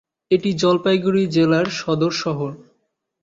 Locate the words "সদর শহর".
1.79-2.51